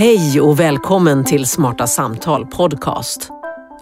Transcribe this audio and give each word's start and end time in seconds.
Hej 0.00 0.40
och 0.40 0.60
välkommen 0.60 1.24
till 1.24 1.46
Smarta 1.46 1.86
Samtal 1.86 2.46
Podcast. 2.46 3.30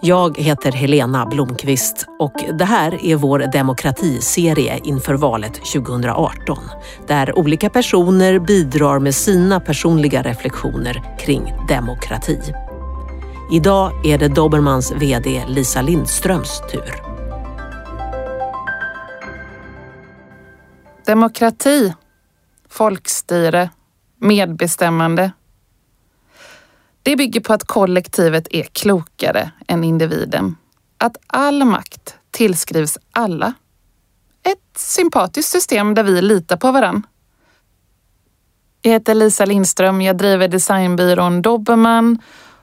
Jag 0.01 0.37
heter 0.37 0.71
Helena 0.71 1.25
Blomqvist 1.25 2.05
och 2.19 2.33
det 2.53 2.65
här 2.65 3.05
är 3.05 3.15
vår 3.15 3.39
demokratiserie 3.53 4.79
inför 4.83 5.13
valet 5.13 5.53
2018 5.53 6.57
där 7.07 7.39
olika 7.39 7.69
personer 7.69 8.39
bidrar 8.39 8.99
med 8.99 9.15
sina 9.15 9.59
personliga 9.59 10.21
reflektioner 10.21 11.17
kring 11.19 11.53
demokrati. 11.67 12.39
Idag 13.51 14.05
är 14.05 14.17
det 14.17 14.27
Dobermans 14.27 14.91
VD 14.91 15.43
Lisa 15.47 15.81
Lindströms 15.81 16.61
tur. 16.71 16.95
Demokrati, 21.05 21.93
folkstyre, 22.69 23.69
medbestämmande 24.17 25.31
det 27.09 27.15
bygger 27.15 27.41
på 27.41 27.53
att 27.53 27.63
kollektivet 27.63 28.47
är 28.51 28.63
klokare 28.63 29.51
än 29.67 29.83
individen. 29.83 30.55
Att 30.97 31.17
all 31.27 31.65
makt 31.65 32.15
tillskrivs 32.31 32.97
alla. 33.11 33.53
Ett 34.43 34.77
sympatiskt 34.79 35.51
system 35.51 35.93
där 35.93 36.03
vi 36.03 36.21
litar 36.21 36.57
på 36.57 36.71
varann. 36.71 37.05
Jag 38.81 38.91
heter 38.91 39.15
Lisa 39.15 39.45
Lindström, 39.45 40.01
jag 40.01 40.17
driver 40.17 40.47
designbyrån 40.47 41.41
Dobermann 41.41 42.19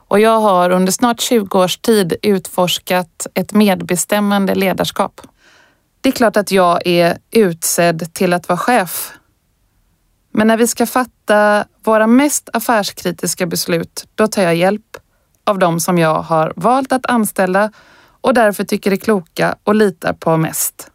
och 0.09 0.21
jag 0.21 0.41
har 0.41 0.71
under 0.71 0.93
snart 0.93 1.21
20 1.21 1.59
års 1.59 1.79
tid 1.79 2.15
utforskat 2.23 3.27
ett 3.35 3.53
medbestämmande 3.53 4.55
ledarskap. 4.55 5.21
Det 6.01 6.09
är 6.09 6.13
klart 6.13 6.37
att 6.37 6.53
jag 6.53 6.87
är 6.87 7.19
utsedd 7.31 8.15
till 8.15 8.33
att 8.33 8.49
vara 8.49 8.59
chef 8.59 9.13
men 10.37 10.47
när 10.47 10.57
vi 10.57 10.67
ska 10.67 10.87
fatta 10.87 11.65
våra 11.85 12.07
mest 12.07 12.49
affärskritiska 12.53 13.47
beslut, 13.47 14.07
då 14.15 14.27
tar 14.27 14.43
jag 14.43 14.57
hjälp 14.57 14.97
av 15.45 15.59
de 15.59 15.81
som 15.81 15.99
jag 15.99 16.23
har 16.23 16.53
valt 16.57 16.93
att 16.93 17.07
anställa 17.07 17.73
och 18.21 18.35
därför 18.35 18.65
tycker 18.65 18.93
är 18.93 18.97
kloka 18.97 19.57
och 19.65 19.75
litar 19.75 20.13
på 20.13 20.37
mest. 20.37 20.91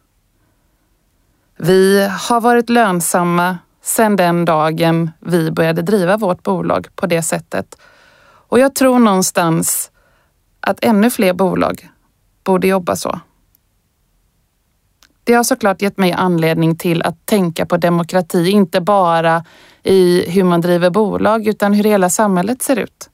Vi 1.56 2.08
har 2.10 2.40
varit 2.40 2.70
lönsamma 2.70 3.58
sedan 3.82 4.16
den 4.16 4.44
dagen 4.44 5.10
vi 5.20 5.50
började 5.50 5.82
driva 5.82 6.16
vårt 6.16 6.42
bolag 6.42 6.88
på 6.94 7.06
det 7.06 7.22
sättet. 7.22 7.78
Och 8.48 8.58
jag 8.58 8.74
tror 8.74 8.98
någonstans 8.98 9.90
att 10.60 10.84
ännu 10.84 11.10
fler 11.10 11.32
bolag 11.32 11.88
borde 12.44 12.66
jobba 12.66 12.96
så. 12.96 13.20
Det 15.24 15.34
har 15.34 15.44
såklart 15.44 15.82
gett 15.82 15.98
mig 15.98 16.12
anledning 16.12 16.76
till 16.76 17.02
att 17.02 17.26
tänka 17.26 17.66
på 17.66 17.76
demokrati, 17.76 18.50
inte 18.50 18.80
bara 18.80 19.44
i 19.82 20.30
hur 20.30 20.44
man 20.44 20.60
driver 20.60 20.90
bolag 20.90 21.46
utan 21.46 21.72
hur 21.72 21.84
hela 21.84 22.10
samhället 22.10 22.62
ser 22.62 22.78
ut. 22.78 23.10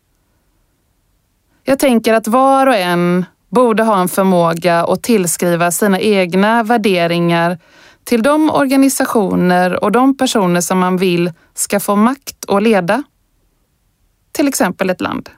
Jag 1.65 1.79
tänker 1.79 2.15
att 2.15 2.29
var 2.29 2.67
och 2.67 2.77
en 2.77 3.25
borde 3.49 3.83
ha 3.83 4.01
en 4.01 4.09
förmåga 4.09 4.85
att 4.85 5.03
tillskriva 5.03 5.71
sina 5.71 6.01
egna 6.01 6.63
värderingar 6.63 7.59
till 8.05 8.23
de 8.23 8.51
organisationer 8.51 9.85
och 9.85 9.93
de 9.93 10.17
personer 10.17 10.61
som 10.61 10.79
man 10.79 10.97
vill 10.97 11.33
ska 11.55 11.81
få 11.81 11.97
makt 11.97 12.45
att 12.49 12.63
leda. 12.63 13.03
Till 14.33 14.49
exempel 14.49 14.91
ett 14.91 15.01
land. 15.01 15.31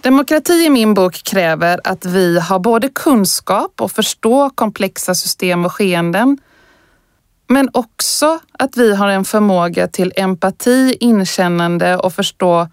Demokrati 0.00 0.64
i 0.64 0.70
min 0.70 0.94
bok 0.94 1.14
kräver 1.14 1.80
att 1.84 2.04
vi 2.04 2.38
har 2.38 2.58
både 2.58 2.88
kunskap 2.88 3.80
och 3.80 3.92
förstå 3.92 4.50
komplexa 4.50 5.14
system 5.14 5.64
och 5.64 5.72
skeenden. 5.72 6.38
Men 7.48 7.68
också 7.72 8.38
att 8.58 8.76
vi 8.76 8.94
har 8.94 9.08
en 9.08 9.24
förmåga 9.24 9.88
till 9.88 10.12
empati, 10.16 10.96
inkännande 11.00 11.96
och 11.96 12.12
förstå 12.12 12.68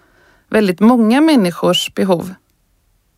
väldigt 0.49 0.79
många 0.79 1.21
människors 1.21 1.93
behov. 1.93 2.33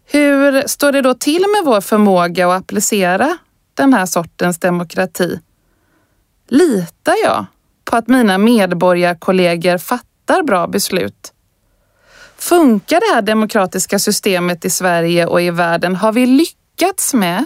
Hur 0.06 0.68
står 0.68 0.92
det 0.92 1.02
då 1.02 1.14
till 1.14 1.42
med 1.42 1.66
vår 1.66 1.82
förmåga 1.82 2.48
att 2.48 2.62
applicera 2.62 3.38
den 3.74 3.94
här 3.94 4.06
sortens 4.06 4.59
demokrati? 4.59 5.40
Litar 6.48 7.16
jag 7.24 7.46
på 7.86 7.98
att 7.98 8.08
mina 8.08 8.38
medborgarkollegor 8.38 9.78
fattar 9.78 10.44
bra 10.44 10.68
beslut? 10.68 11.34
Funkar 12.50 13.00
det 13.00 13.16
här 13.16 13.22
demokratiska 13.22 14.00
systemet 14.00 14.66
i 14.66 14.69
Sverige 14.69 15.25
och 15.25 15.41
i 15.41 15.50
världen? 15.50 15.95
Har 15.95 16.11
vi 16.11 16.25
lyckats 16.25 17.13
med 17.13 17.45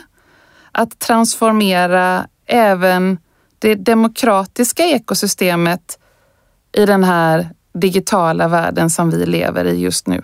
att 0.72 1.00
transformera 1.00 2.28
även 2.46 3.18
det 3.60 3.76
demokratiska 3.76 4.84
ekosystemet 4.86 6.00
i 6.72 6.86
den 6.86 7.04
här 7.04 7.50
digitala 7.74 8.48
världen 8.48 8.90
som 8.90 9.10
vi 9.10 9.26
lever 9.26 9.66
i 9.66 9.80
just 9.80 10.08
nu? 10.08 10.24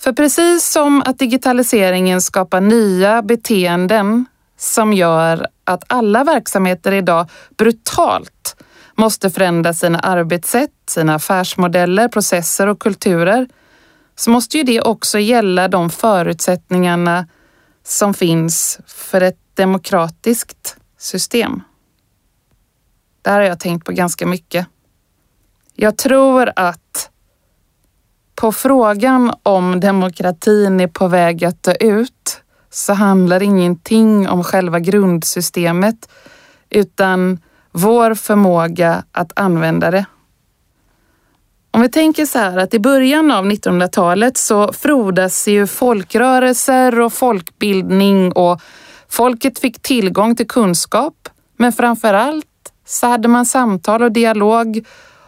För 0.00 0.12
precis 0.12 0.70
som 0.72 1.02
att 1.06 1.18
digitaliseringen 1.18 2.22
skapar 2.22 2.60
nya 2.60 3.22
beteenden 3.22 4.26
som 4.56 4.92
gör 4.92 5.46
att 5.64 5.84
alla 5.86 6.24
verksamheter 6.24 6.92
idag 6.92 7.30
brutalt 7.56 8.56
måste 8.94 9.30
förändra 9.30 9.72
sina 9.72 9.98
arbetssätt, 9.98 10.70
sina 10.88 11.14
affärsmodeller, 11.14 12.08
processer 12.08 12.66
och 12.66 12.78
kulturer 12.78 13.48
så 14.16 14.30
måste 14.30 14.58
ju 14.58 14.64
det 14.64 14.80
också 14.80 15.18
gälla 15.18 15.68
de 15.68 15.90
förutsättningarna 15.90 17.26
som 17.84 18.14
finns 18.14 18.78
för 18.86 19.20
ett 19.20 19.38
demokratiskt 19.54 20.76
system. 20.98 21.62
Det 23.22 23.30
här 23.30 23.40
har 23.40 23.46
jag 23.46 23.60
tänkt 23.60 23.86
på 23.86 23.92
ganska 23.92 24.26
mycket. 24.26 24.66
Jag 25.74 25.98
tror 25.98 26.52
att 26.56 27.10
på 28.34 28.52
frågan 28.52 29.34
om 29.42 29.80
demokratin 29.80 30.80
är 30.80 30.86
på 30.86 31.08
väg 31.08 31.44
att 31.44 31.62
dö 31.62 31.74
ut 31.80 32.42
så 32.70 32.92
handlar 32.92 33.42
ingenting 33.42 34.28
om 34.28 34.44
själva 34.44 34.80
grundsystemet 34.80 36.08
utan 36.70 37.38
vår 37.72 38.14
förmåga 38.14 39.04
att 39.12 39.32
använda 39.38 39.90
det. 39.90 40.06
Om 41.70 41.80
vi 41.80 41.88
tänker 41.88 42.26
så 42.26 42.38
här 42.38 42.56
att 42.56 42.74
i 42.74 42.78
början 42.78 43.30
av 43.30 43.44
1900-talet 43.44 44.36
så 44.36 44.72
frodas 44.72 45.48
ju 45.48 45.66
folkrörelser 45.66 47.00
och 47.00 47.12
folkbildning 47.12 48.32
och 48.32 48.60
folket 49.08 49.58
fick 49.58 49.82
tillgång 49.82 50.36
till 50.36 50.48
kunskap. 50.48 51.28
Men 51.56 51.72
framför 51.72 52.14
allt 52.14 52.46
så 52.86 53.06
hade 53.06 53.28
man 53.28 53.46
samtal 53.46 54.02
och 54.02 54.12
dialog 54.12 54.86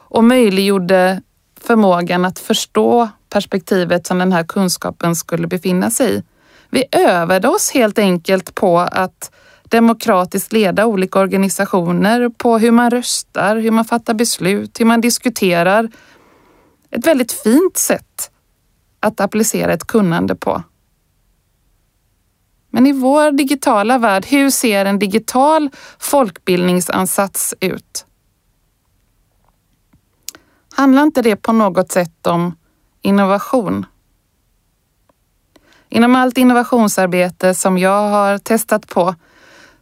och 0.09 0.25
möjliggjorde 0.25 1.23
förmågan 1.61 2.25
att 2.25 2.39
förstå 2.39 3.09
perspektivet 3.31 4.07
som 4.07 4.19
den 4.19 4.33
här 4.33 4.45
kunskapen 4.45 5.17
skulle 5.17 5.47
befinna 5.47 5.91
sig 5.91 6.15
i. 6.15 6.23
Vi 6.71 6.85
övade 6.93 7.49
oss 7.49 7.71
helt 7.71 7.99
enkelt 7.99 8.55
på 8.55 8.79
att 8.79 9.31
demokratiskt 9.75 10.53
leda 10.53 10.87
olika 10.87 11.19
organisationer 11.19 12.29
på 12.29 12.59
hur 12.59 12.71
man 12.71 12.91
röstar, 12.91 13.57
hur 13.57 13.71
man 13.71 13.85
fattar 13.85 14.15
beslut, 14.15 14.81
hur 14.81 14.85
man 14.85 15.01
diskuterar. 15.01 15.91
Ett 16.91 17.07
väldigt 17.07 17.33
fint 17.33 17.77
sätt 17.77 18.31
att 19.01 19.21
applicera 19.21 19.73
ett 19.73 19.87
kunnande 19.87 20.35
på. 20.35 20.63
Men 22.71 22.87
i 22.87 22.93
vår 22.93 23.31
digitala 23.31 23.99
värld, 23.99 24.27
hur 24.27 24.51
ser 24.51 24.85
en 24.85 24.99
digital 24.99 25.71
folkbildningsansats 25.99 27.55
ut? 27.61 28.07
Handlar 30.75 31.03
inte 31.03 31.23
det 31.23 31.37
på 31.37 31.53
något 31.53 31.93
sätt 31.93 32.27
om 32.27 32.57
innovation? 33.03 33.87
Inom 35.89 36.17
allt 36.17 36.39
innovationsarbete 36.39 37.55
som 37.55 37.79
jag 37.79 38.11
har 38.11 38.39
testat 38.39 38.87
på 38.87 39.15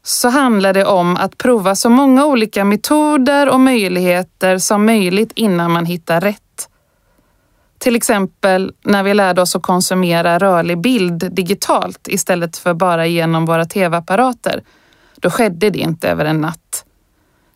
så 0.03 0.29
handlar 0.29 0.73
det 0.73 0.85
om 0.85 1.17
att 1.17 1.39
prova 1.39 1.75
så 1.75 1.91
många 1.91 2.27
olika 2.27 2.65
metoder 2.65 3.49
och 3.49 3.61
möjligheter 3.61 4.59
som 4.59 4.87
möjligt 4.87 5.33
innan 5.35 5.73
man 5.73 5.87
hittar 5.87 6.21
rätt. 6.21 6.69
Till 7.79 7.97
exempel 7.97 8.73
när 8.85 9.03
vi 9.03 9.15
lärde 9.15 9.43
oss 9.43 9.57
att 9.57 9.63
konsumera 9.63 10.39
rörlig 10.39 10.81
bild 10.81 11.33
digitalt 11.33 12.09
istället 12.09 12.57
för 12.57 12.75
bara 12.75 13.07
genom 13.07 13.47
våra 13.47 13.65
tv-apparater. 13.65 14.63
Då 15.17 15.31
skedde 15.31 15.71
det 15.71 15.79
inte 15.79 16.09
över 16.09 16.25
en 16.25 16.41
natt. 16.41 16.85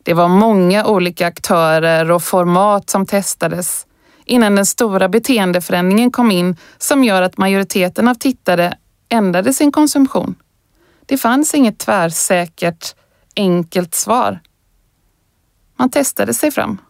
Det 0.03 0.15
var 0.15 0.29
många 0.29 0.87
olika 0.87 1.27
aktörer 1.27 2.11
och 2.11 2.23
format 2.23 2.91
som 2.91 3.07
testades 3.07 3.87
innan 4.25 4.55
den 4.55 4.67
stora 4.67 5.09
beteendeförändringen 5.09 6.11
kom 6.11 6.31
in 6.31 6.57
som 6.79 7.05
gör 7.05 7.23
att 7.23 7.39
majoriteten 7.39 8.09
av 8.09 8.15
tittare 8.15 8.75
ändrade 9.09 9.53
sin 9.53 9.73
konsumtion. 9.73 10.35
Det 11.07 11.19
fanns 11.19 11.55
inget 11.55 11.79
tvärsäkert, 11.79 12.95
enkelt 13.37 13.95
svar. 13.95 14.41
Man 15.77 15.91
testade 15.91 16.35
sig 16.35 16.51
fram. 16.51 16.81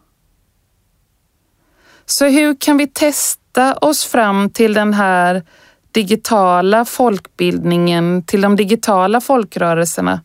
Så 2.05 2.25
hur 2.25 2.55
kan 2.59 2.77
vi 2.77 2.87
testa 2.87 3.73
oss 3.73 4.05
fram 4.05 4.49
till 4.49 4.73
den 4.73 4.93
här 4.93 5.43
digitala 5.91 6.85
folkbildningen, 6.85 8.23
till 8.23 8.41
de 8.41 8.55
digitala 8.55 9.21
folkrörelserna? 9.21 10.21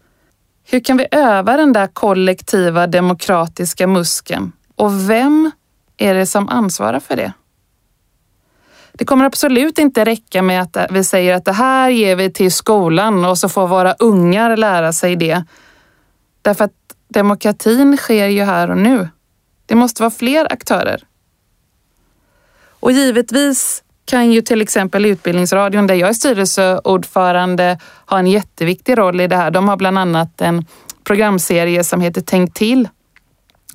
Hur 0.64 0.80
kan 0.80 0.96
vi 0.96 1.06
öva 1.10 1.56
den 1.56 1.72
där 1.72 1.86
kollektiva 1.86 2.86
demokratiska 2.86 3.86
muskeln? 3.86 4.52
Och 4.76 5.10
vem 5.10 5.50
är 5.96 6.14
det 6.14 6.26
som 6.26 6.48
ansvarar 6.48 7.00
för 7.00 7.16
det? 7.16 7.32
Det 8.92 9.04
kommer 9.04 9.24
absolut 9.24 9.78
inte 9.78 10.04
räcka 10.04 10.42
med 10.42 10.62
att 10.62 10.76
vi 10.90 11.04
säger 11.04 11.34
att 11.34 11.44
det 11.44 11.52
här 11.52 11.90
ger 11.90 12.16
vi 12.16 12.30
till 12.30 12.52
skolan 12.52 13.24
och 13.24 13.38
så 13.38 13.48
får 13.48 13.68
våra 13.68 13.92
ungar 13.92 14.56
lära 14.56 14.92
sig 14.92 15.16
det. 15.16 15.44
Därför 16.42 16.64
att 16.64 16.72
demokratin 17.08 17.96
sker 17.96 18.26
ju 18.26 18.42
här 18.42 18.70
och 18.70 18.78
nu. 18.78 19.08
Det 19.66 19.74
måste 19.74 20.02
vara 20.02 20.10
fler 20.10 20.52
aktörer. 20.52 21.02
Och 22.80 22.92
givetvis 22.92 23.82
kan 24.04 24.30
ju 24.30 24.42
till 24.42 24.62
exempel 24.62 25.06
Utbildningsradion, 25.06 25.86
där 25.86 25.94
jag 25.94 26.08
är 26.08 26.12
styrelseordförande, 26.12 27.78
ha 28.06 28.18
en 28.18 28.26
jätteviktig 28.26 28.98
roll 28.98 29.20
i 29.20 29.26
det 29.26 29.36
här. 29.36 29.50
De 29.50 29.68
har 29.68 29.76
bland 29.76 29.98
annat 29.98 30.40
en 30.40 30.66
programserie 31.04 31.84
som 31.84 32.00
heter 32.00 32.20
Tänk 32.20 32.54
till. 32.54 32.88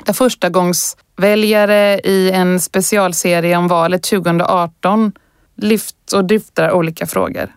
Där 0.07 0.13
förstagångsväljare 0.13 2.00
i 2.00 2.31
en 2.31 2.59
specialserie 2.59 3.57
om 3.57 3.68
valet 3.68 4.04
2018 4.04 5.12
lyft 5.56 6.13
och 6.13 6.25
dryftar 6.25 6.71
olika 6.71 7.07
frågor. 7.07 7.56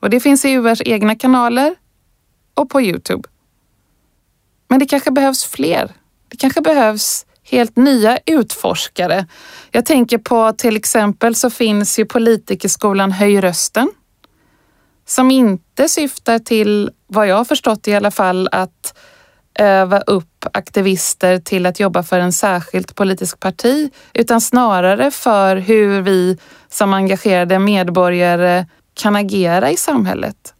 Och 0.00 0.10
det 0.10 0.20
finns 0.20 0.44
i 0.44 0.54
URs 0.54 0.82
egna 0.84 1.14
kanaler 1.14 1.74
och 2.54 2.70
på 2.70 2.80
Youtube. 2.80 3.28
Men 4.68 4.78
det 4.78 4.86
kanske 4.86 5.10
behövs 5.10 5.44
fler. 5.44 5.92
Det 6.28 6.36
kanske 6.36 6.60
behövs 6.60 7.26
helt 7.42 7.76
nya 7.76 8.18
utforskare. 8.26 9.26
Jag 9.70 9.86
tänker 9.86 10.18
på 10.18 10.52
till 10.52 10.76
exempel 10.76 11.34
så 11.34 11.50
finns 11.50 11.98
ju 11.98 12.04
politikerskolan 12.04 13.12
Höj 13.12 13.40
rösten 13.40 13.90
som 15.06 15.30
inte 15.30 15.88
syftar 15.88 16.38
till, 16.38 16.90
vad 17.06 17.26
jag 17.26 17.36
har 17.36 17.44
förstått 17.44 17.88
i 17.88 17.94
alla 17.94 18.10
fall, 18.10 18.48
att 18.52 18.94
öva 19.54 20.00
upp 20.00 20.46
aktivister 20.52 21.38
till 21.38 21.66
att 21.66 21.80
jobba 21.80 22.02
för 22.02 22.20
en 22.20 22.32
särskilt 22.32 22.94
politisk 22.94 23.40
parti, 23.40 23.90
utan 24.12 24.40
snarare 24.40 25.10
för 25.10 25.56
hur 25.56 26.00
vi 26.00 26.38
som 26.68 26.94
engagerade 26.94 27.58
medborgare 27.58 28.66
kan 28.94 29.16
agera 29.16 29.70
i 29.70 29.76
samhället. 29.76 30.54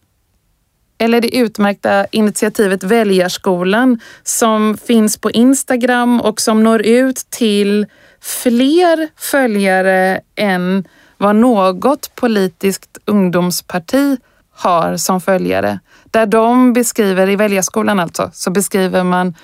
Eller 0.97 1.21
det 1.21 1.35
utmärkta 1.35 2.05
initiativet 2.05 2.83
Väljarskolan 2.83 3.99
som 4.23 4.77
finns 4.77 5.17
på 5.17 5.31
Instagram 5.31 6.21
och 6.21 6.41
som 6.41 6.63
når 6.63 6.81
ut 6.81 7.17
till 7.29 7.85
fler 8.21 9.09
följare 9.17 10.21
än 10.35 10.87
vad 11.17 11.35
något 11.35 12.15
politiskt 12.15 12.97
ungdomsparti 13.05 14.17
har 14.55 14.97
som 14.97 15.21
följare. 15.21 15.79
Där 16.13 16.25
de 16.25 16.73
beskriver, 16.73 17.29
i 17.29 17.35
Väljarskolan 17.35 17.99
alltså, 17.99 18.29
så 18.33 18.51
beskriver 18.51 19.03
man 19.03 19.35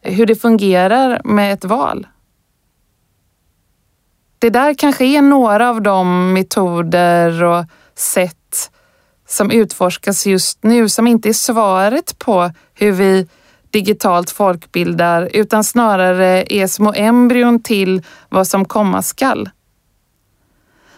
hur 0.00 0.26
det 0.26 0.36
fungerar 0.36 1.20
med 1.24 1.52
ett 1.52 1.64
val. 1.64 2.06
Det 4.38 4.50
där 4.50 4.74
kanske 4.74 5.04
är 5.04 5.22
några 5.22 5.70
av 5.70 5.82
de 5.82 6.32
metoder 6.32 7.42
och 7.42 7.64
sätt 7.94 8.70
som 9.28 9.50
utforskas 9.50 10.26
just 10.26 10.62
nu 10.62 10.88
som 10.88 11.06
inte 11.06 11.28
är 11.28 11.32
svaret 11.32 12.18
på 12.18 12.50
hur 12.74 12.92
vi 12.92 13.28
digitalt 13.70 14.30
folkbildar 14.30 15.28
utan 15.32 15.64
snarare 15.64 16.44
är 16.52 16.66
små 16.66 16.92
embryon 16.96 17.62
till 17.62 18.02
vad 18.28 18.46
som 18.46 18.64
komma 18.64 19.02
skall. 19.02 19.50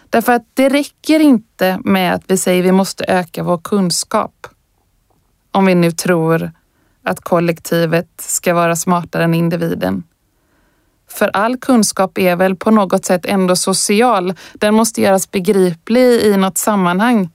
Därför 0.09 0.33
att 0.33 0.45
det 0.53 0.69
räcker 0.69 1.19
inte 1.19 1.79
med 1.83 2.13
att 2.13 2.23
vi 2.27 2.37
säger 2.37 2.63
att 2.63 2.67
vi 2.67 2.71
måste 2.71 3.05
öka 3.07 3.43
vår 3.43 3.57
kunskap. 3.57 4.47
Om 5.53 5.65
vi 5.65 5.75
nu 5.75 5.91
tror 5.91 6.51
att 7.03 7.19
kollektivet 7.19 8.09
ska 8.17 8.53
vara 8.53 8.75
smartare 8.75 9.23
än 9.23 9.33
individen. 9.33 10.03
För 11.09 11.29
all 11.33 11.57
kunskap 11.57 12.17
är 12.17 12.35
väl 12.35 12.55
på 12.55 12.71
något 12.71 13.05
sätt 13.05 13.25
ändå 13.25 13.55
social. 13.55 14.33
Den 14.53 14.73
måste 14.73 15.01
göras 15.01 15.31
begriplig 15.31 16.21
i 16.21 16.37
något 16.37 16.57
sammanhang. 16.57 17.29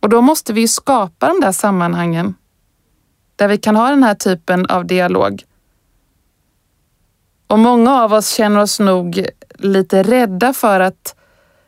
Och 0.00 0.08
då 0.08 0.20
måste 0.20 0.52
vi 0.52 0.60
ju 0.60 0.68
skapa 0.68 1.28
de 1.28 1.40
där 1.40 1.52
sammanhangen 1.52 2.34
där 3.36 3.48
vi 3.48 3.58
kan 3.58 3.76
ha 3.76 3.90
den 3.90 4.02
här 4.02 4.14
typen 4.14 4.66
av 4.66 4.86
dialog. 4.86 5.42
Och 7.46 7.58
många 7.58 8.02
av 8.02 8.12
oss 8.12 8.28
känner 8.28 8.60
oss 8.60 8.80
nog 8.80 9.26
lite 9.54 10.02
rädda 10.02 10.52
för 10.52 10.80
att 10.80 11.16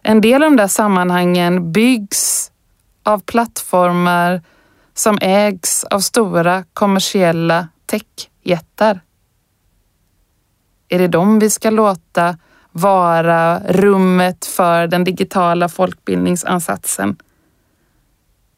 en 0.02 0.20
del 0.20 0.42
av 0.42 0.50
de 0.50 0.56
där 0.56 0.68
sammanhangen 0.68 1.72
byggs 1.72 2.52
av 3.02 3.18
plattformar 3.18 4.42
som 4.94 5.18
ägs 5.20 5.84
av 5.84 6.00
stora 6.00 6.64
kommersiella 6.72 7.68
techjättar. 7.86 9.00
Är 10.88 10.98
det 10.98 11.08
dem 11.08 11.38
vi 11.38 11.50
ska 11.50 11.70
låta 11.70 12.38
vara 12.72 13.58
rummet 13.58 14.46
för 14.46 14.86
den 14.86 15.04
digitala 15.04 15.68
folkbildningsansatsen? 15.68 17.16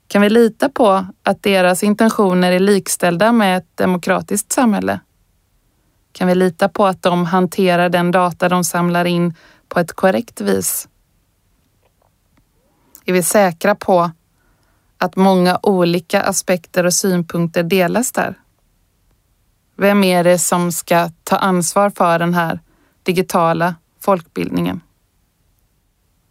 Kan 0.09 0.23
vi 0.23 0.31
lita 0.31 0.69
på 0.69 1.07
att 1.23 1.43
deras 1.43 1.83
intentioner 1.83 2.53
är 2.53 2.61
likställda 2.61 3.33
med 3.33 3.59
ett 3.59 3.77
demokratiskt 3.77 4.53
samhälle? 4.53 5.01
Kan 6.13 6.29
vi 6.29 6.35
lita 6.35 6.69
på 6.69 6.87
att 6.87 7.03
de 7.03 7.25
hanterar 7.25 7.89
den 7.89 8.11
data 8.11 8.49
de 8.49 8.65
samlar 8.65 9.05
in 9.05 9.35
på 9.69 9.81
ett 9.81 9.93
korrekt 9.93 10.41
vis? 10.41 10.89
Är 13.05 13.13
vi 13.13 13.23
säkra 13.23 13.75
på 13.75 14.11
att 14.99 15.17
många 15.17 15.59
olika 15.63 16.23
aspekter 16.23 16.87
och 16.87 16.95
synpunkter 16.95 17.63
delas 17.63 18.13
där? 18.13 18.35
Vem 19.77 20.05
är 20.05 20.25
det 20.25 20.39
som 20.39 20.73
ska 20.73 21.11
ta 21.25 21.37
ansvar 21.37 21.91
för 21.91 22.19
den 22.19 22.35
här 22.35 22.61
digitala 23.03 23.75
folkbildningen? 24.01 24.81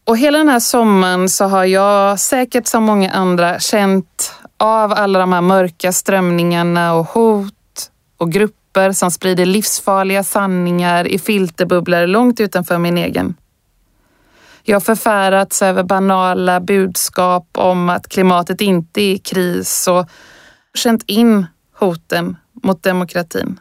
Och 0.03 0.17
hela 0.17 0.37
den 0.37 0.49
här 0.49 0.59
sommaren 0.59 1.29
så 1.29 1.45
har 1.45 1.65
jag 1.65 2.19
säkert 2.19 2.67
som 2.67 2.83
många 2.83 3.11
andra 3.11 3.59
känt 3.59 4.33
av 4.57 4.93
alla 4.93 5.19
de 5.19 5.33
här 5.33 5.41
mörka 5.41 5.91
strömningarna 5.91 6.93
och 6.93 7.05
hot 7.05 7.91
och 8.17 8.31
grupper 8.31 8.91
som 8.91 9.11
sprider 9.11 9.45
livsfarliga 9.45 10.23
sanningar 10.23 11.07
i 11.07 11.19
filterbubblor 11.19 12.07
långt 12.07 12.39
utanför 12.39 12.77
min 12.77 12.97
egen. 12.97 13.35
Jag 14.67 14.75
har 14.75 14.81
förfärats 14.81 15.61
över 15.61 15.83
banala 15.83 16.59
budskap 16.59 17.47
om 17.57 17.89
att 17.89 18.07
klimatet 18.07 18.61
inte 18.61 19.01
är 19.01 19.13
i 19.13 19.17
kris 19.17 19.87
och 19.87 20.09
känt 20.73 21.03
in 21.05 21.45
hoten 21.73 22.37
mot 22.63 22.83
demokratin. 22.83 23.59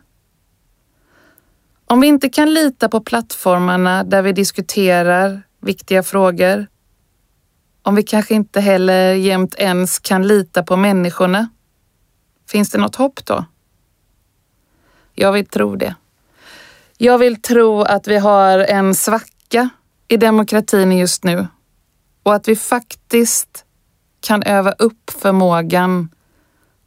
Om 1.84 2.00
vi 2.00 2.06
inte 2.06 2.28
kan 2.28 2.54
lita 2.54 2.88
på 2.88 3.00
plattformarna 3.00 4.04
där 4.04 4.22
vi 4.22 4.32
diskuterar 4.32 5.42
viktiga 5.60 6.02
frågor, 6.02 6.66
om 7.82 7.94
vi 7.94 8.02
kanske 8.02 8.34
inte 8.34 8.60
heller 8.60 9.14
jämt 9.14 9.54
ens 9.54 9.98
kan 9.98 10.26
lita 10.26 10.62
på 10.62 10.76
människorna, 10.76 11.48
finns 12.50 12.70
det 12.70 12.78
något 12.78 12.96
hopp 12.96 13.26
då? 13.26 13.44
Jag 15.14 15.32
vill 15.32 15.46
tro 15.46 15.76
det. 15.76 15.94
Jag 16.98 17.18
vill 17.18 17.42
tro 17.42 17.82
att 17.82 18.08
vi 18.08 18.18
har 18.18 18.58
en 18.58 18.94
svacka 18.94 19.70
i 20.08 20.16
demokratin 20.16 20.92
just 20.92 21.24
nu 21.24 21.46
och 22.22 22.34
att 22.34 22.48
vi 22.48 22.56
faktiskt 22.56 23.64
kan 24.20 24.42
öva 24.42 24.72
upp 24.72 25.10
förmågan 25.10 26.08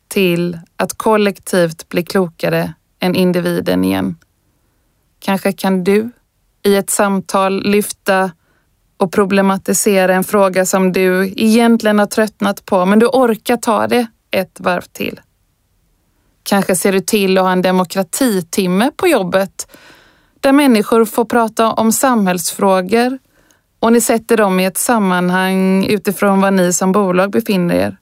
till 0.07 0.59
att 0.75 0.97
kollektivt 0.97 1.89
bli 1.89 2.03
klokare 2.03 2.73
än 2.99 3.15
individen 3.15 3.83
igen. 3.83 4.15
Kanske 5.19 5.53
kan 5.53 5.83
du 5.83 6.09
i 6.63 6.75
ett 6.75 6.89
samtal 6.89 7.63
lyfta 7.63 8.31
och 8.97 9.11
problematisera 9.11 10.15
en 10.15 10.23
fråga 10.23 10.65
som 10.65 10.93
du 10.93 11.33
egentligen 11.35 11.99
har 11.99 12.05
tröttnat 12.05 12.65
på, 12.65 12.85
men 12.85 12.99
du 12.99 13.05
orkar 13.05 13.57
ta 13.57 13.87
det 13.87 14.07
ett 14.31 14.59
varv 14.59 14.81
till. 14.81 15.19
Kanske 16.43 16.75
ser 16.75 16.91
du 16.91 16.99
till 16.99 17.37
att 17.37 17.43
ha 17.43 17.51
en 17.51 17.61
demokratitimme 17.61 18.91
på 18.95 19.07
jobbet 19.07 19.67
där 20.41 20.51
människor 20.51 21.05
får 21.05 21.25
prata 21.25 21.71
om 21.71 21.91
samhällsfrågor 21.91 23.19
och 23.79 23.93
ni 23.93 24.01
sätter 24.01 24.37
dem 24.37 24.59
i 24.59 24.65
ett 24.65 24.77
sammanhang 24.77 25.85
utifrån 25.85 26.41
var 26.41 26.51
ni 26.51 26.73
som 26.73 26.91
bolag 26.91 27.31
befinner 27.31 27.75
er. 27.75 27.97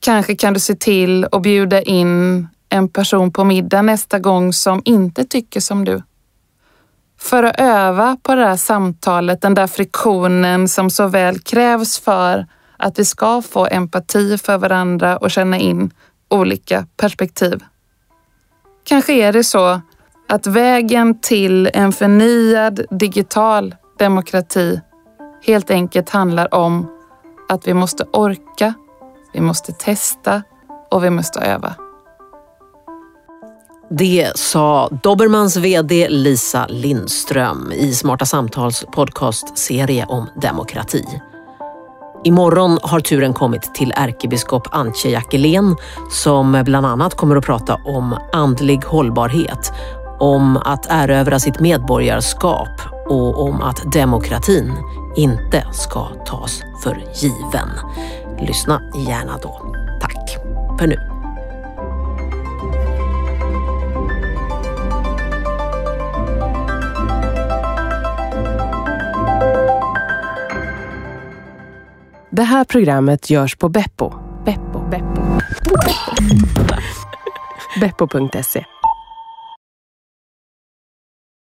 Kanske 0.00 0.36
kan 0.36 0.54
du 0.54 0.60
se 0.60 0.74
till 0.74 1.26
att 1.32 1.42
bjuda 1.42 1.82
in 1.82 2.48
en 2.68 2.88
person 2.88 3.32
på 3.32 3.44
middag 3.44 3.82
nästa 3.82 4.18
gång 4.18 4.52
som 4.52 4.82
inte 4.84 5.24
tycker 5.24 5.60
som 5.60 5.84
du. 5.84 6.02
För 7.20 7.42
att 7.42 7.60
öva 7.60 8.16
på 8.22 8.34
det 8.34 8.44
här 8.44 8.56
samtalet, 8.56 9.40
den 9.40 9.54
där 9.54 9.66
friktionen 9.66 10.68
som 10.68 10.90
så 10.90 11.06
väl 11.06 11.38
krävs 11.38 11.98
för 11.98 12.46
att 12.76 12.98
vi 12.98 13.04
ska 13.04 13.42
få 13.42 13.66
empati 13.66 14.38
för 14.38 14.58
varandra 14.58 15.16
och 15.16 15.30
känna 15.30 15.58
in 15.58 15.90
olika 16.28 16.86
perspektiv. 16.96 17.64
Kanske 18.84 19.12
är 19.12 19.32
det 19.32 19.44
så 19.44 19.80
att 20.30 20.46
vägen 20.46 21.20
till 21.20 21.70
en 21.74 21.92
förnyad 21.92 22.80
digital 22.90 23.74
demokrati 23.98 24.80
helt 25.46 25.70
enkelt 25.70 26.10
handlar 26.10 26.54
om 26.54 26.86
att 27.48 27.66
vi 27.68 27.74
måste 27.74 28.04
orka, 28.12 28.74
vi 29.32 29.40
måste 29.40 29.72
testa 29.72 30.42
och 30.90 31.04
vi 31.04 31.10
måste 31.10 31.40
öva. 31.40 31.74
Det 33.90 34.32
sa 34.38 34.88
Dobermans 35.02 35.56
VD 35.56 36.08
Lisa 36.08 36.66
Lindström 36.66 37.72
i 37.72 37.92
Smarta 37.94 38.24
Samtals 38.24 38.84
podcastserie 38.92 40.06
om 40.06 40.26
demokrati. 40.42 41.04
Imorgon 42.24 42.78
har 42.82 43.00
turen 43.00 43.34
kommit 43.34 43.74
till 43.74 43.92
ärkebiskop 43.96 44.68
Antje 44.70 45.10
Jackelén 45.10 45.76
som 46.10 46.62
bland 46.64 46.86
annat 46.86 47.14
kommer 47.14 47.36
att 47.36 47.44
prata 47.44 47.74
om 47.74 48.16
andlig 48.32 48.84
hållbarhet, 48.84 49.72
om 50.20 50.56
att 50.56 50.86
erövra 50.88 51.38
sitt 51.38 51.60
medborgarskap 51.60 52.80
och 53.08 53.42
om 53.42 53.62
att 53.62 53.92
demokratin 53.92 54.72
inte 55.16 55.66
ska 55.72 56.08
tas 56.26 56.62
för 56.82 57.04
given. 57.14 57.68
Lyssna 58.40 58.82
gärna 59.08 59.38
då. 59.42 59.74
Tack 60.00 60.36
för 60.78 60.86
nu. 60.86 61.10
Det 72.30 72.42
här 72.42 72.64
programmet 72.64 73.30
görs 73.30 73.56
på 73.56 73.68
Beppo. 73.68 74.12
Beppo. 74.44 74.80
Beppo. 74.90 75.22
Beppo.se 77.80 78.79